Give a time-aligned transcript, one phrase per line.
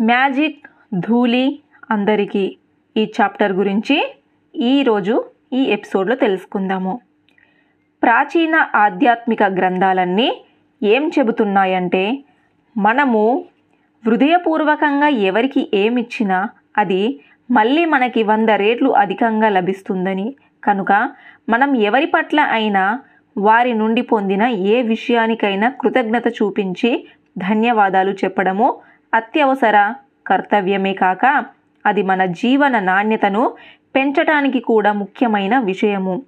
[0.00, 2.56] Magic ధూళి అందరికీ
[2.96, 4.14] ఈ చాప్టర్ గురించి
[4.56, 7.00] ఈరోజు ఈ ఎపిసోడ్లో తెలుసుకుందాము.
[8.02, 10.44] ప్రాచీన ఆధ్యాత్మిక గ్రంథాలన్నీ
[10.82, 12.24] ఏం చెబుతున్నాయంటే
[12.76, 13.44] మనము
[14.06, 17.20] హృదయపూర్వకంగా ఎవరికి ఏమిచ్చినా అది
[17.50, 20.36] మళ్ళీ మనకి వంద రేట్లు అధికంగా లభిస్తుందని.
[20.64, 20.92] కనుక
[21.48, 23.00] మనం ఎవరి పట్ల అయినా
[23.38, 27.08] వారి నుండి పొందిన ఏ విషయానికైనా కృతజ్ఞత చూపించి
[27.38, 28.80] ధన్యవాదాలు చెప్పడము
[29.14, 29.94] అత్యవసర
[30.26, 31.44] కర్తవ్యమే కాక
[31.86, 33.54] అది మన జీవన నాణ్యతను
[33.96, 36.22] పెంచటానికి కూడా ముఖ్యమైన విషయము.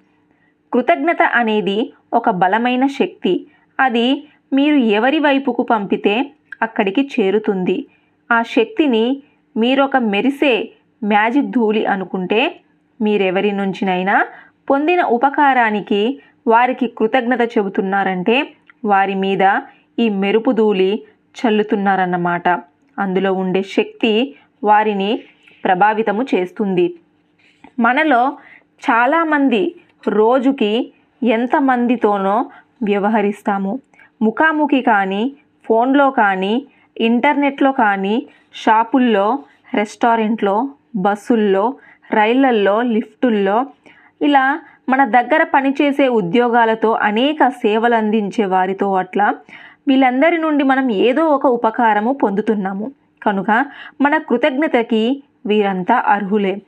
[0.73, 3.47] కృతజ్ఞత అనేది ఒక బలమైన శక్తి.
[3.79, 7.85] అది మీరు ఎవరి వైపుకు పంపితే అక్కడికి చేరుతుంది.
[8.31, 9.23] ఆ శక్తిని
[9.57, 10.71] మీరొక మెరిసే
[11.03, 12.59] మ్యాజిక్ ధూళి అనుకుంటే
[13.01, 14.27] మీరెవరి నుంచినైనా
[14.69, 18.53] పొందిన ఉపకారానికి వారికి కృతజ్ఞత చెబుతున్నారంటే
[18.85, 19.59] వారి మీద
[19.99, 21.03] ఈ మెరుపు ధూళి
[21.39, 22.61] చల్లుతున్నారన్నమాట.
[23.01, 24.13] అందులో ఉండే శక్తి
[24.63, 25.11] వారిని
[25.63, 26.87] ప్రభావితము చేస్తుంది.
[27.79, 28.21] మనలో
[28.83, 29.63] చాలామంది
[30.07, 30.73] రోజుకి
[31.21, 32.37] ఎంతమందితోనో
[32.83, 33.73] వ్యవహరిస్తాము.
[34.21, 35.23] ముఖాముఖి కానీ
[35.65, 36.53] ఫోన్లో కానీ
[36.97, 38.15] ఇంటర్నెట్లో కానీ
[38.55, 39.27] షాపుల్లో
[39.73, 40.55] రెస్టారెంట్లో
[40.95, 41.65] బస్సుల్లో
[42.13, 43.57] రైళ్ళల్లో లిఫ్టుల్లో
[44.21, 44.45] ఇలా
[44.89, 49.27] మన దగ్గర పనిచేసే ఉద్యోగాలతో అనేక సేవలు అందించే వారితో అట్లా
[49.87, 52.91] వీళ్ళందరి నుండి మనం ఏదో ఒక ఉపకారము పొందుతున్నాము.
[53.23, 53.65] కనుక
[54.01, 56.61] మన కృతజ్ఞతకి వీరంతా అర్హులే.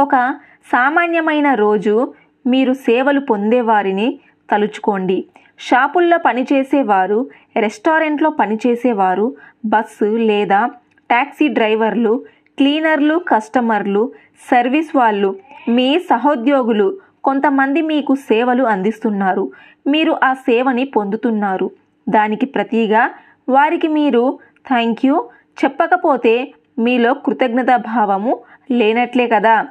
[0.00, 0.34] ఒక
[0.72, 2.14] సామాన్యమైన రోజు
[2.46, 4.18] మీరు సేవలు పొందేవారిని
[4.50, 5.24] తలుచుకోండి.
[5.58, 9.34] షాపుల్లో పనిచేసేవారు రెస్టారెంట్లో పనిచేసేవారు
[9.64, 10.70] బస్సు లేదా
[11.08, 12.24] ట్యాక్సీ డ్రైవర్లు
[12.58, 14.12] క్లీనర్లు కస్టమర్లు
[14.50, 15.36] సర్వీస్ వాళ్ళు
[15.68, 19.50] మీ సహోద్యోగులు కొంతమంది మీకు సేవలు అందిస్తున్నారు.
[19.86, 21.70] మీరు ఆ సేవని పొందుతున్నారు.
[22.10, 23.02] దానికి ప్రతిగా
[23.48, 25.16] వారికి మీరు థ్యాంక్ యూ
[25.64, 28.32] చెప్పకపోతే మీలో కృతజ్ఞతా భావము
[28.70, 29.68] లేనట్లే కదా.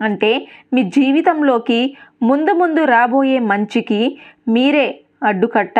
[0.00, 0.30] అంటే
[0.72, 4.86] మీ జీవితంలోకి ముందు ముందు రాబోయే మంచికి మీరే
[5.22, 5.78] అడ్డుకట్ట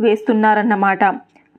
[0.00, 1.04] వేస్తున్నారన్నమాట.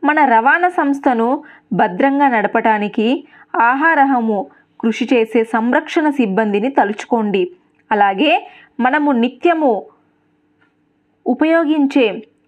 [0.03, 1.43] మన రవాణా సంస్థను
[1.73, 4.47] భద్రంగా నడపటానికి ఆహారహము
[4.79, 7.51] కృషి చేసే సంరక్షణ సిబ్బందిని తలుచుకోండి.
[7.91, 8.31] అలాగే
[8.79, 9.71] మనము నిత్యము
[11.27, 12.05] ఉపయోగించే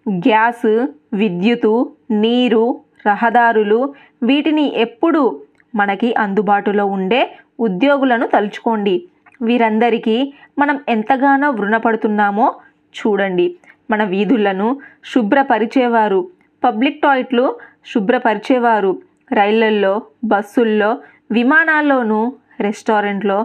[0.09, 1.73] గ్యాస్ విద్యుత్తు
[2.23, 2.63] నీరు
[3.07, 3.79] రహదారులు
[4.23, 5.21] వీటిని ఎప్పుడు
[5.75, 7.21] మనకి అందుబాటులో ఉండే
[7.59, 8.95] ఉద్యోగులను తలుచుకోండి.
[9.41, 12.47] వీరందరికీ మనం ఎంతగానో రుణపడుతున్నామో
[12.95, 13.47] చూడండి.
[13.91, 14.67] మన వీధులను
[15.13, 16.19] శుభ్రపరిచేవారు
[16.63, 17.45] పబ్లిక్ టాయిట్లు
[17.85, 18.91] శుభ్రపరిచేవారు
[19.31, 20.91] రైళ్ళల్లో బస్సుల్లో
[21.31, 22.21] విమానాల్లోనూ
[22.59, 23.37] రెస్టారెంట్లో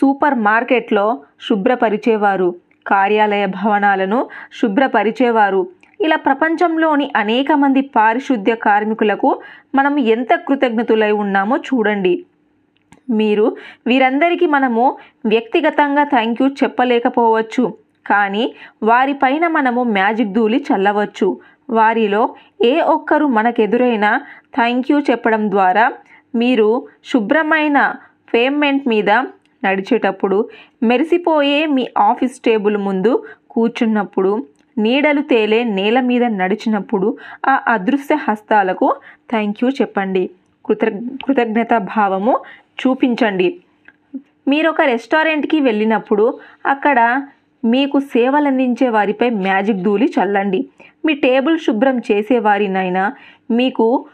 [0.00, 1.06] సూపర్ మార్కెట్లో
[1.46, 2.48] శుభ్రపరిచేవారు
[2.86, 4.18] కార్యాలయ భవనాలను
[4.60, 5.60] శుభ్రపరిచేవారు
[6.02, 9.40] ఇలా ప్రపంచంలోని అనేక మంది పారిశుద్ధ్య కార్మికులకు
[9.74, 12.24] మనం ఎంత కృతజ్ఞతులై ఉన్నామో చూడండి.
[13.10, 14.96] మీరు వీరందరికీ మనము
[15.26, 17.74] వ్యక్తిగతంగా థ్యాంక్ యూ చెప్పలేకపోవచ్చు.
[18.06, 21.38] కానీ వారిపైన మనము మ్యాజిక్ ధూళి చల్లవచ్చు.
[21.70, 24.20] వారిలో ఏ ఒక్కరు మనకెదురైనా
[24.54, 25.92] థ్యాంక్ యూ చెప్పడం ద్వారా
[26.34, 27.94] మీరు శుభ్రమైన
[28.34, 29.10] పేమెంట్ మీద
[29.64, 30.48] నడిచేటప్పుడు
[30.82, 34.46] మెరిసిపోయే మీ ఆఫీస్ టేబుల్ ముందు కూర్చున్నప్పుడు
[34.78, 37.16] నీడలు తేలే నేల మీద నడిచినప్పుడు
[37.48, 38.96] ఆ అదృశ్య హస్తాలకు
[39.30, 40.30] థ్యాంక్ యూ చెప్పండి.
[40.66, 40.84] కృత
[41.24, 42.40] కృతజ్ఞత భావము
[42.80, 43.60] చూపించండి.
[44.48, 47.22] మీరు ఒక రెస్టారెంట్కి వెళ్ళినప్పుడు అక్కడ
[47.64, 50.68] మీకు సేవలు అందించే వారిపై మ్యాజిక్ ధూళి చల్లండి.
[51.06, 53.12] మీ టేబుల్ శుభ్రం చేసేవారినైనా
[53.50, 54.06] మీకు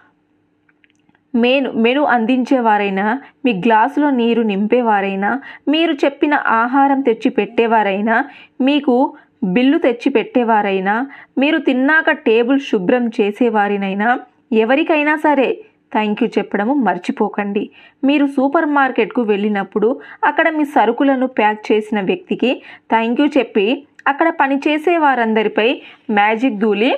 [1.34, 8.25] మెను మెను అందించేవారైనా మీ గ్లాసులో నీరు నింపేవారైనా మీరు చెప్పిన ఆహారం తెచ్చి పెట్టేవారైనా
[8.60, 9.12] మీకు
[9.43, 11.06] బిల్లు తెచ్చి పెట్టేవారైనా
[11.38, 14.21] మీరు తిన్నాక టేబుల్ శుభ్రం చేసేవారినైనా
[14.53, 17.71] ఎవరికైనా సరే థ్యాంక్ యూ చెప్పడము మర్చిపోకండి.
[18.04, 24.97] మీరు సూపర్ మార్కెట్కు వెళ్ళినప్పుడు అక్కడ మీ సరుకులను ప్యాక్ చేసిన వ్యక్తికి థ్యాంక్ యూ చెప్పి అక్కడ పనిచేసే
[24.97, 26.91] వారందరిపై మ్యాజిక్ ధూళి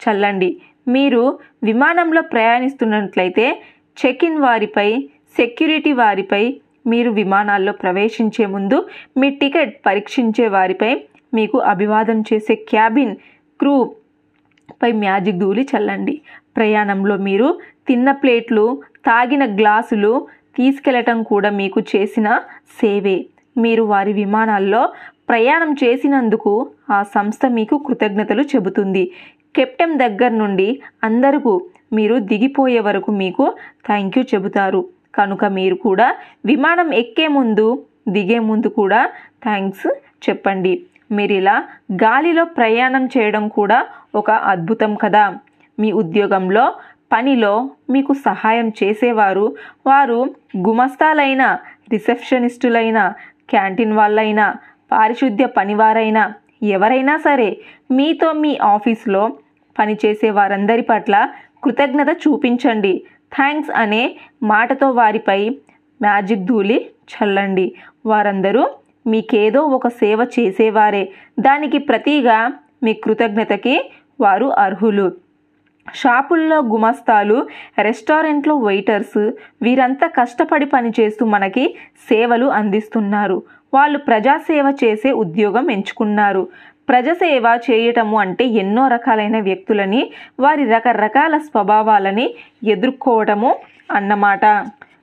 [0.00, 0.50] చల్లండి.
[0.88, 3.62] మీరు విమానంలో ప్రయాణిస్తున్నట్లయితే
[4.06, 6.56] చెక్ ఇన్ వారిపై సెక్యూరిటీ వారిపై
[6.86, 10.92] మీరు విమానాల్లో ప్రవేశించే ముందు మీ టికెట్ పరీక్షించే వారిపై
[11.34, 13.14] మీకు అభివాదం చేసే క్యాబిన్
[13.60, 13.74] క్రూ
[14.82, 16.14] పై మ్యాజిక్ ధూళి చల్లండి.
[16.56, 17.48] ప్రయాణంలో మీరు
[17.88, 20.12] తిన్న ప్లేట్లు తాగిన గ్లాసులు
[20.56, 22.28] తీసుకెళ్ళటం కూడా మీకు చేసిన
[22.80, 23.26] సేవే.
[23.56, 24.82] మీరు వారి విమానాల్లో
[25.28, 26.52] ప్రయాణం చేసినందుకు
[26.90, 29.12] ఆ సంస్థ మీకు కృతజ్ఞతలు చెబుతుంది.
[29.56, 30.68] కెప్టెన్ దగ్గర నుండి
[31.04, 31.52] అందరూ
[31.92, 33.44] మీరు దిగిపోయే వరకు మీకు
[33.86, 34.80] థ్యాంక్ యూ చెబుతారు.
[35.14, 36.08] కనుక మీరు కూడా
[36.46, 39.00] విమానం ఎక్కే ముందు దిగే ముందు కూడా
[39.42, 39.88] థ్యాంక్స్
[40.28, 40.72] చెప్పండి.
[41.10, 45.36] మీరు ఇలా గాలిలో ప్రయాణం చేయడం కూడా ఒక అద్భుతం కదా.
[45.78, 46.74] మీ ఉద్యోగంలో
[47.12, 49.54] పనిలో మీకు సహాయం చేసేవారు.
[49.86, 51.58] వారు గుమస్తాలైన
[51.90, 53.12] రిసెప్షనిస్టులైన
[53.50, 54.54] క్యాంటీన్ వాళ్ళైనా
[54.92, 56.32] పారిశుద్ధ్య పనివారైనా
[56.62, 57.58] ఎవరైనా సరే
[57.90, 59.36] మీతో మీ ఆఫీస్లో
[59.78, 61.28] పనిచేసే వారందరి పట్ల
[61.64, 63.04] కృతజ్ఞత చూపించండి.
[63.36, 65.48] థ్యాంక్స్ అనే మాటతో వారిపై
[66.00, 67.74] మ్యాజిక్ ధూళి చల్లండి.
[68.06, 68.68] వారందరూ
[69.08, 71.08] మీకేదో ఒక సేవ చేసేవారే
[71.40, 72.52] దానికి ప్రతిగా
[72.82, 73.74] మీ కృతజ్ఞతకి
[74.20, 75.06] వారు అర్హులు.
[75.94, 77.36] షాపుల్లో గుమస్తాలు
[77.78, 79.32] రెస్టారెంట్లో వెయిటర్స్
[79.62, 81.64] వీరంతా కష్టపడి పనిచేస్తూ మనకి
[82.08, 83.42] సేవలు అందిస్తున్నారు.
[83.74, 86.48] వాళ్ళు ప్రజాసేవ చేసే ఉద్యోగం ఎంచుకున్నారు.
[86.88, 90.10] ప్రజసేవ చేయటము అంటే ఎన్నో రకాలైన వ్యక్తులని
[90.40, 92.34] వారి రకరకాల స్వభావాలని
[92.64, 93.56] ఎదుర్కోవటము
[93.90, 94.44] అన్నమాట.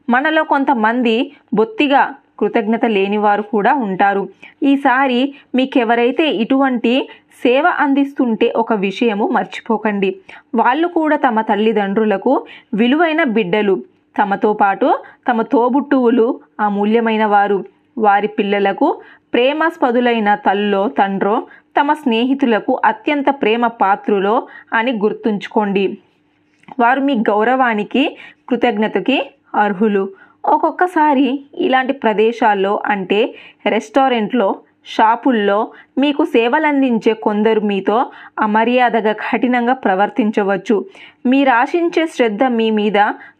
[0.09, 1.15] మనలో కొంతమంది
[1.53, 2.03] బొత్తిగా
[2.39, 4.29] కృతజ్ఞత లేనివారు కూడా ఉంటారు.
[4.63, 7.09] ఈసారి మీకెవరైతే ఇటువంటి
[7.43, 10.15] సేవ అందిస్తుంటే ఒక విషయము మర్చిపోకండి.
[10.55, 13.83] వాళ్ళు కూడా తమ తల్లిదండ్రులకు విలువైన బిడ్డలు.
[14.17, 14.99] తమతో పాటు
[15.31, 17.65] తమ తోబుట్టువులు అమూల్యమైన వారు.
[17.97, 19.01] వారి పిల్లలకు
[19.33, 21.43] ప్రేమాస్పదులైన తల్లో తండ్రో
[21.79, 25.97] తమ స్నేహితులకు అత్యంత ప్రేమ పాత్రులో అని గుర్తుంచుకోండి.
[26.79, 28.17] వారు మీ గౌరవానికి
[28.49, 30.09] కృతజ్ఞతకి అర్హులు.
[30.53, 34.55] ఒక్కొక్కసారి ఇలాంటి ప్రదేశాల్లో అంటే రెస్టారెంట్లో
[34.85, 38.05] షాపుల్లో మీకు సేవలందించే కొందరు మీతో
[38.39, 40.85] అమర్యాదగా కఠినంగా ప్రవర్తించవచ్చు.
[41.25, 42.97] మీరు ఆశించే శ్రద్ధ మీ మీద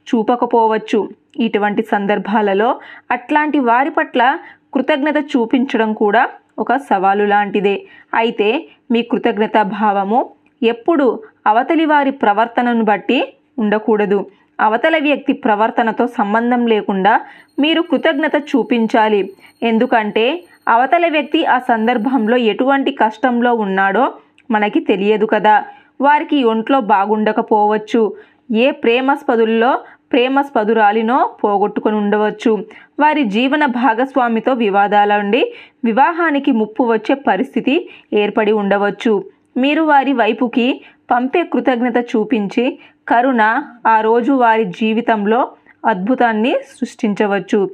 [0.10, 1.10] చూపకపోవచ్చు.
[1.40, 2.80] ఇటువంటి సందర్భాలలో
[3.12, 4.38] అట్లాంటి వారి పట్ల
[4.74, 6.30] కృతజ్ఞత చూపించడం కూడా
[6.60, 7.76] ఒక సవాలు లాంటిదే.
[8.14, 8.50] అయితే
[8.92, 10.30] మీ కృతజ్ఞత భావము
[10.64, 14.26] ఎప్పుడు అవతలి వారి ప్రవర్తనను బట్టి ఉండకూడదు.
[14.60, 17.22] అవతల వ్యక్తి ప్రవర్తనతో సంబంధం లేకుండా
[17.60, 19.30] మీరు కృతజ్ఞత చూపించాలి.
[19.64, 24.14] ఎందుకంటే అవతల వ్యక్తి ఆ సందర్భంలో ఎటువంటి కష్టంలో ఉన్నాడో
[24.52, 25.64] మనకి తెలియదు కదా.
[26.02, 28.14] వారికి ఒంట్లో బాగుండకపోవచ్చు.
[28.56, 29.80] ఏ ప్రేమస్పదుల్లో
[30.12, 32.66] ప్రేమస్పదురాలినో పోగొట్టుకొని ఉండవచ్చు.
[33.00, 35.54] వారి జీవన భాగస్వామితో వివాదాలండి
[35.86, 39.35] వివాహానికి ముప్పు వచ్చే పరిస్థితి ఏర్పడి ఉండవచ్చు.
[39.58, 40.82] మీరు వారి వైపుకి
[41.12, 45.52] పంపే కృతజ్ఞత చూపించి కరుణ ఆ రోజు వారి జీవితంలో
[45.86, 47.70] అద్భుతాన్ని సృష్టించవచ్చు.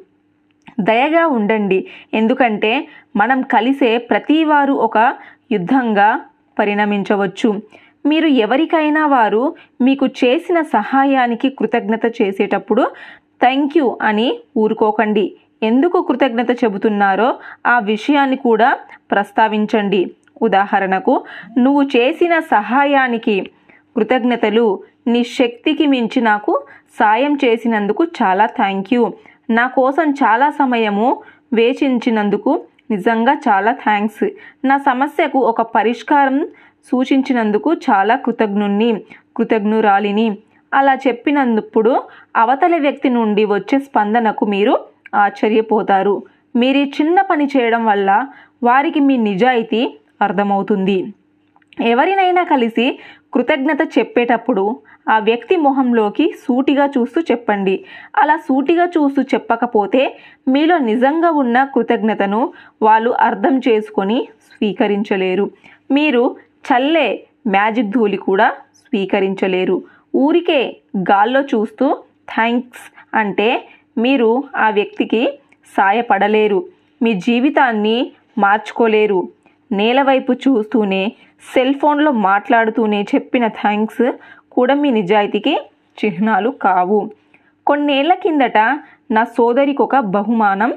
[0.80, 1.88] దయగా ఉండండి.
[2.14, 5.14] ఎందుకంటే మనం కలిసే ప్రతివారు ఒక
[5.52, 6.22] యుద్ధంగా
[6.60, 7.62] పరిణమించవచ్చు.
[8.06, 12.92] మీరు ఎవరికైనా వారు మీకు చేసిన సహాయానికి కృతజ్ఞత చేసేటప్పుడు
[13.42, 15.36] థ్యాంక్ యూ అని ఊరుకోకండి.
[15.64, 17.36] ఎందుకు కృతజ్ఞత చెబుతున్నారో
[17.66, 18.78] ఆ విషయాన్ని కూడా
[19.12, 20.12] ప్రస్తావించండి.
[20.42, 21.24] ఉదాహరణకు
[21.58, 23.52] నువ్వు చేసిన సహాయానికి
[23.96, 26.62] కృతజ్ఞతలు నీ శక్తికి మించి నాకు
[27.00, 29.14] సాయం చేసినందుకు చాలా థ్యాంక్ యూ
[29.50, 31.22] నా కోసం చాలా సమయము
[31.54, 32.62] వేచించినందుకు
[32.92, 34.24] నిజంగా చాలా థ్యాంక్స్
[34.66, 36.48] నా సమస్యకు ఒక పరిష్కారం
[36.92, 39.02] సూచించినందుకు చాలా కృతజ్ఞుణ్ణి
[39.38, 40.38] కృతజ్ఞురాలిని
[40.74, 42.02] అలా చెప్పినందుప్పుడు
[42.36, 44.80] అవతల వ్యక్తి నుండి వచ్చే స్పందనకు మీరు
[45.16, 46.24] ఆశ్చర్యపోతారు.
[46.56, 48.26] మీరు చిన్న పని చేయడం వల్ల
[48.64, 49.82] వారికి మీ నిజాయితీ
[50.22, 51.14] అర్థమవుతుంది.
[51.82, 53.00] ఎవరినైనా కలిసి
[53.34, 54.80] కృతజ్ఞత చెప్పేటప్పుడు
[55.10, 57.86] ఆ వ్యక్తి మొహంలోకి సూటిగా చూస్తూ చెప్పండి.
[58.18, 65.52] అలా సూటిగా చూస్తూ చెప్పకపోతే మీలో నిజంగా ఉన్న కృతజ్ఞతను వాళ్ళు అర్థం చేసుకొని స్వీకరించలేరు.
[65.92, 66.36] మీరు
[66.70, 67.08] చల్లే
[67.48, 69.84] మ్యాజిక్ ధూళి కూడా స్వీకరించలేరు.
[70.16, 71.98] ఊరికే గాల్లో చూస్తూ
[72.36, 72.86] థ్యాంక్స్
[73.16, 73.50] అంటే
[73.98, 75.24] మీరు ఆ వ్యక్తికి
[75.78, 76.60] సాయపడలేరు.
[77.02, 79.30] మీ జీవితాన్ని మార్చుకోలేరు.
[79.72, 81.12] నేల వైపు చూస్తూనే
[81.54, 84.12] సెల్ ఫోన్లో మాట్లాడుతూనే చెప్పిన థ్యాంక్స్
[84.52, 85.54] కూడా మీ నిజాయితీకి
[86.00, 87.10] చిహ్నాలు కావు.
[87.68, 88.58] కొన్నేళ్ళ కిందట
[89.12, 90.74] నా సోదరికి ఒక బహుమానం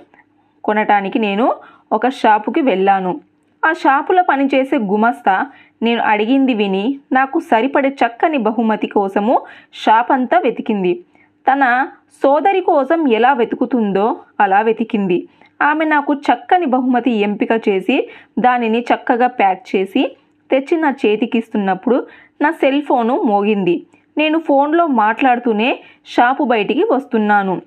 [0.64, 1.54] కొనటానికి నేను
[1.92, 3.20] ఒక షాపుకి వెళ్ళాను.
[3.66, 5.46] ఆ షాపులో పనిచేసే గుమస్తా
[5.82, 9.42] నేను అడిగింది విని నాకు సరిపడే చక్కని బహుమతి కోసము
[9.74, 11.04] షాప్ అంతా వెతికింది.
[11.52, 11.88] తన
[12.22, 15.28] సోదరి కోసం ఎలా వెతుకుతుందో అలా వెతికింది.
[15.62, 18.08] ఆమె నాకు చక్కని బహుమతి ఎంపిక చేసి
[18.38, 20.16] దానిని చక్కగా ప్యాక్ చేసి
[20.50, 22.06] తెచ్చి నా చేతికిస్తున్నప్పుడు
[22.42, 23.86] నా సెల్ ఫోను మోగింది.
[24.18, 27.62] నేను ఫోన్లో మాట్లాడుతూనే షాపు బయటికి వస్తున్నాను.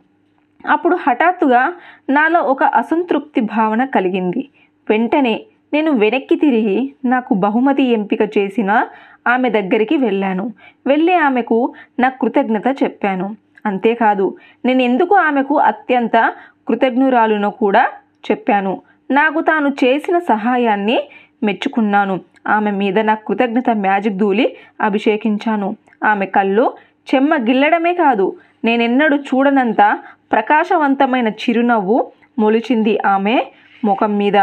[0.69, 1.73] అప్పుడు హఠాత్తుగా
[2.09, 4.49] నాలో ఒక అసంతృప్తి భావన కలిగింది.
[4.89, 8.87] వెంటనే నేను వెనక్కి తిరిగి నాకు బహుమతి ఎంపిక చేసిన
[9.27, 10.53] ఆమె దగ్గరికి వెళ్ళాను.
[10.87, 13.35] వెళ్ళి ఆమెకు నా కృతజ్ఞత చెప్పాను.
[13.65, 16.33] అంతేకాదు నేను ఎందుకు ఆమెకు అత్యంత
[16.67, 17.87] కృతజ్ఞురాలును కూడా
[18.31, 18.81] చెప్పాను.
[19.11, 20.99] నాకు తాను చేసిన సహాయాన్ని
[21.43, 22.19] మెచ్చుకున్నాను.
[22.47, 25.75] ఆమె మీద నా కృతజ్ఞత మ్యాజిక్ ధూళి అభిషేకించాను.
[26.03, 26.73] ఆమె కళ్ళు
[27.15, 29.99] చెమ్మ గిల్లడమే కాదు నేనెన్నడూ చూడనంత
[30.31, 33.45] ప్రకాశవంతమైన చిరునవ్వు మొలిచింది ఆమె
[33.85, 34.33] ముఖం మీద.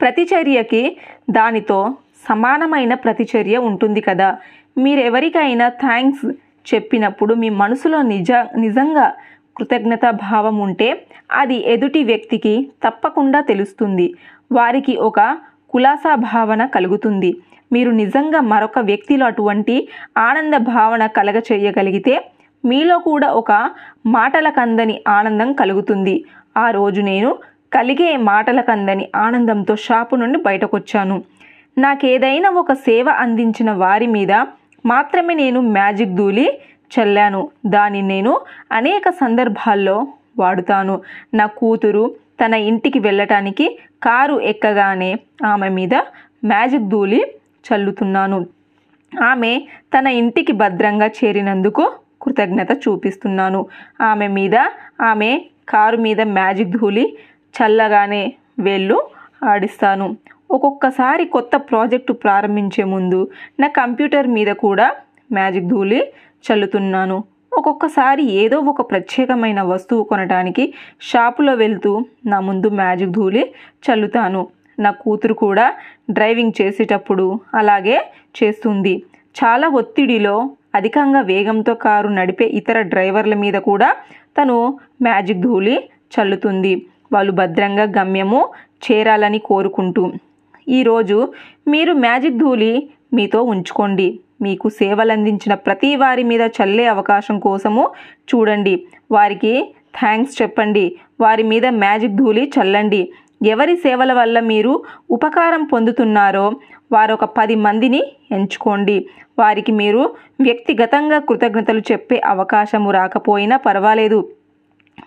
[0.00, 0.96] ప్రతిచర్యకి
[1.30, 1.96] దానితో
[2.28, 4.38] సమానమైన ప్రతిచర్య ఉంటుంది కదా.
[4.78, 6.32] మీరెవరికైనా థ్యాంక్స్
[6.74, 9.12] చెప్పినప్పుడు మీ మనసులో నిజ నిజంగా
[9.58, 10.88] కృతజ్ఞత భావం ఉంటే
[11.32, 12.54] అది ఎదుటి వ్యక్తికి
[12.86, 14.14] తప్పకుండా తెలుస్తుంది.
[14.52, 15.20] వారికి ఒక
[15.70, 17.30] కులాసా భావన కలుగుతుంది.
[17.72, 19.88] మీరు నిజంగా మరొక వ్యక్తిలో అటువంటి
[20.18, 22.14] ఆనంద భావన కలగ చేయగలిగితే
[22.64, 23.52] మీలో కూడా ఒక
[24.06, 26.24] మాటల కందని ఆనందం కలుగుతుంది.
[26.56, 27.30] ఆ రోజు నేను
[27.72, 31.16] కలిగే మాటల కందని ఆనందంతో షాపు నుండి బయటకొచ్చాను.
[31.78, 34.32] నాకేదైనా ఒక సేవ అందించిన వారి మీద
[34.86, 36.46] మాత్రమే నేను మ్యాజిక్ దూలి
[36.94, 37.50] చల్లాను.
[37.66, 38.40] దాన్ని నేను
[38.72, 40.06] అనేక సందర్భాల్లో
[40.38, 41.00] వాడుతాను.
[41.34, 42.14] నా కూతురు
[42.44, 45.94] తన ఇంటికి వెళ్ళటానికి కారు ఎక్కగానే ఆమె మీద
[46.44, 47.20] మ్యాజిక్ ధూళి
[47.68, 48.46] చల్లుతున్నాను.
[49.24, 49.62] ఆమె
[49.98, 51.92] తన ఇంటికి భద్రంగా చేరినందుకు
[52.22, 53.66] కృతజ్ఞత చూపిస్తున్నాను.
[54.00, 54.56] ఆమె మీద
[55.00, 57.16] ఆమె కారు మీద మ్యాజిక్ ధూళి
[57.54, 59.08] చల్లగానే వేళ్ళు
[59.44, 60.16] ఆడిస్తాను.
[60.50, 63.28] ఒక్కొక్కసారి కొత్త ప్రాజెక్టు ప్రారంభించే ముందు
[63.60, 64.96] నా కంప్యూటర్ మీద కూడా
[65.32, 66.00] మ్యాజిక్ ధూళి
[66.44, 67.24] చల్లుతున్నాను.
[67.58, 71.92] ఒక్కొక్కసారి ఏదో ఒక ప్రత్యేకమైన వస్తువు కొనడానికి షాపులో వెళ్తూ
[72.26, 73.42] నా ముందు మ్యాజిక్ ధూళి
[73.86, 74.42] చల్లుతాను.
[74.80, 75.66] నా కూతురు కూడా
[76.10, 77.96] డ్రైవింగ్ చేసేటప్పుడు అలాగే
[78.42, 79.02] చేస్తుంది.
[79.36, 83.96] చాలా ఒత్తిడిలో అధికంగా వేగంతో కారు నడిపే ఇతర డ్రైవర్ల మీద కూడా
[84.38, 85.76] తను మ్యాజిక్ ధూళి
[86.14, 86.86] చల్లుతుంది.
[87.12, 88.40] వాళ్ళు భద్రంగా గమ్యము
[88.86, 90.12] చేరాలని కోరుకుంటూ.
[90.68, 91.28] ఈరోజు
[91.68, 94.08] మీరు మ్యాజిక్ ధూళి మీతో ఉంచుకోండి.
[94.40, 97.90] మీకు సేవలందించిన ప్రతి వారి మీద చల్లే అవకాశం కోసము
[98.34, 98.86] చూడండి.
[99.10, 100.96] వారికి థ్యాంక్స్ చెప్పండి.
[101.20, 103.12] వారి మీద మ్యాజిక్ ధూళి చల్లండి.
[103.46, 106.52] ఎవరి సేవల వల్ల మీరు ఉపకారం పొందుతున్నారో
[106.92, 109.06] వారొక పది మందిని ఎంచుకోండి.
[109.38, 114.28] వారికి మీరు వ్యక్తిగతంగా కృతజ్ఞతలు చెప్పే అవకాశము రాకపోయినా పర్వాలేదు.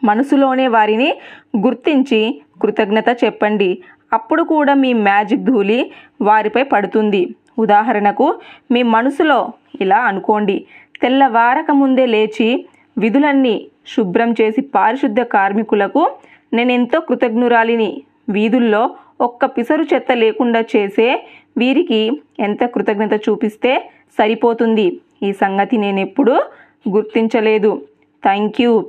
[0.03, 1.17] మనసులోనే వారిని
[1.57, 3.83] గుర్తించి కృతజ్ఞత చెప్పండి.
[4.13, 7.35] అప్పుడు కూడా మీ మ్యాజిక్ ధూళి వారిపై పడుతుంది.
[7.59, 8.35] ఉదాహరణకు
[8.71, 10.65] మీ మనసులో ఇలా అనుకోండి.
[11.01, 12.65] తెల్లవారక ముందే లేచి
[12.97, 16.11] విధులన్నీ శుభ్రం చేసి పారిశుద్ధ కార్మికులకు
[16.53, 18.03] నేనెంతో కృతజ్ఞురాలిని.
[18.29, 21.27] వీధుల్లో ఒక్క పిసరు చెత్త లేకుండా చేసే
[21.57, 25.01] వీరికి ఎంత కృతజ్ఞత చూపిస్తే సరిపోతుంది?
[25.23, 26.41] ఈ సంగతి నేను ఎప్పుడూ
[26.89, 27.81] గుర్తించలేదు.
[28.23, 28.85] Thank you.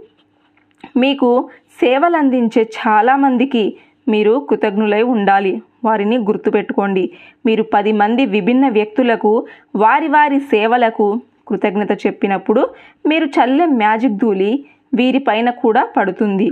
[0.97, 1.49] మీకు
[1.81, 3.77] సేవలందించే చాలామందికి
[4.09, 5.63] మీరు కృతజ్ఞులై ఉండాలి.
[5.85, 7.11] వారిని గుర్తుపెట్టుకోండి.
[7.47, 12.69] మీరు పది మంది విభిన్న వ్యక్తులకు వారి వారి సేవలకు కృతజ్ఞత చెప్పినప్పుడు
[13.09, 16.51] మీరు చల్లే మ్యాజిక్ ధూళి వీరిపైన కూడా పడుతుంది.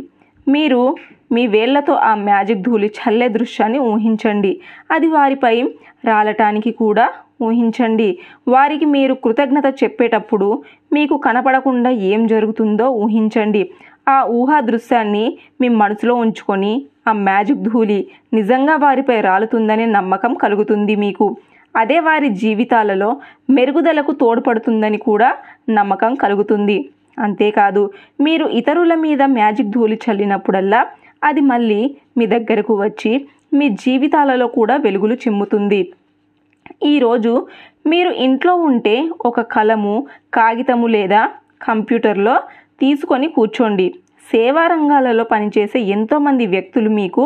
[0.49, 0.97] మీరు
[1.33, 4.61] మీ వేళ్ళతో ఆ మ్యాజిక్ ధూళి చల్లే దృశ్యాన్ని ఊహించండి.
[4.91, 5.63] అది వారిపై
[6.05, 7.09] రాలటానికి కూడా
[7.43, 8.19] ఊహించండి.
[8.49, 13.71] వారికి మీరు కృతజ్ఞత చెప్పేటప్పుడు మీకు కనపడకుండా ఏం జరుగుతుందో ఊహించండి.
[14.11, 15.25] ఆ ఊహా దృశ్యాన్ని
[15.61, 16.73] మీ మనసులో ఉంచుకొని
[17.09, 17.99] ఆ మ్యాజిక్ ధూళి
[18.35, 21.27] నిజంగా వారిపై రాలుతుందనే నమ్మకం కలుగుతుంది మీకు.
[21.75, 23.11] అదే వారి జీవితాలలో
[23.51, 25.29] మెరుగుదలకు తోడ్పడుతుందని కూడా
[25.71, 26.79] నమ్మకం కలుగుతుంది.
[27.19, 27.83] అంతేకాదు
[28.21, 30.81] మీరు ఇతరుల మీద మ్యాజిక్ ధూళి చల్లినప్పుడల్లా
[31.25, 31.81] అది మళ్ళీ
[32.19, 33.13] మీ దగ్గరకు వచ్చి
[33.59, 35.81] మీ జీవితాలలో కూడా వెలుగులు చిమ్ముతుంది.
[36.93, 37.33] ఈరోజు
[37.87, 38.95] మీరు ఇంట్లో ఉంటే
[39.29, 39.95] ఒక కలము
[40.35, 41.23] కాగితము లేదా
[41.63, 42.35] కంప్యూటర్లో
[42.83, 43.87] తీసుకొని కూర్చోండి.
[44.33, 47.25] సేవా రంగాలలో పనిచేసే ఎంతోమంది వ్యక్తులు మీకు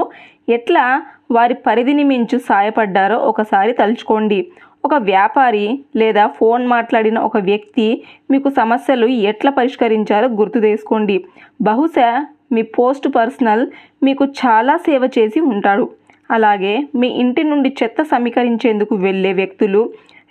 [0.48, 0.84] ఎట్లా
[1.30, 4.38] వారి పరిధిని మించు సాయపడ్డారో ఒకసారి తలుచుకోండి.
[4.84, 7.86] ఒక వ్యాపారి లేదా ఫోన్ మాట్లాడిన ఒక వ్యక్తి
[8.30, 11.16] మీకు సమస్యలు ఎట్లా పరిష్కరించారో గుర్తు చేసుకోండి.
[11.62, 12.08] బహుశా
[12.54, 13.64] మీ పోస్ట్ పర్సనల్
[14.02, 15.84] మీకు చాలా సేవ చేసి ఉంటాడు.
[16.30, 19.82] అలాగే మీ ఇంటి నుండి చెత్త సమీకరించేందుకు వెళ్ళే వ్యక్తులు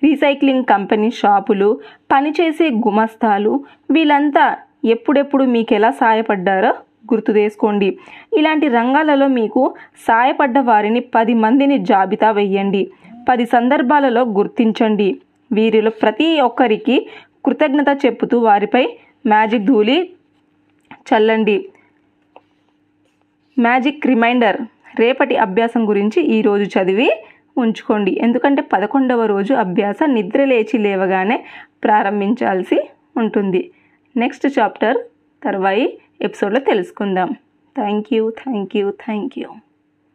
[0.03, 1.69] రీసైక్లింగ్ కంపెనీ షాపులు
[2.11, 3.51] పనిచేసే గుమస్తాలు
[3.91, 4.45] వీళ్ళంతా
[4.85, 6.73] ఎప్పుడెప్పుడు మీకు ఎలా సాయపడ్డారో
[7.13, 7.97] గుర్తు చేసుకోండి
[8.37, 9.73] ఇలాంటి రంగాలలో మీకు
[10.07, 12.91] సాయపడ్డ వారిని పది మందిని జాబితా వెయ్యండి.
[13.29, 15.19] పది సందర్భాలలో గుర్తించండి.
[15.51, 17.07] వీరిలో ప్రతి ఒక్కరికి
[17.45, 18.85] కృతజ్ఞత చెప్పుతూ వారిపై
[19.27, 20.09] మ్యాజిక్ ధూళి
[21.09, 21.69] చల్లండి.
[23.59, 24.57] మ్యాజిక్ రిమైండర్
[24.99, 27.09] రేపటి అభ్యాసం గురించి ఈరోజు చదివి
[27.57, 28.19] ఉంచుకోండి.
[28.21, 31.45] ఎందుకంటే పదకొండవ రోజు అభ్యాస నిద్ర లేచి లేవగానే
[31.83, 32.77] ప్రారంభించాల్సి
[33.17, 33.71] ఉంటుంది.
[34.17, 34.97] నెక్స్ట్ చాప్టర్
[35.43, 35.85] తర్వాయి
[36.21, 37.29] ఎపిసోడ్లో తెలుసుకుందాం.
[37.75, 39.49] Thank you thank you thank you.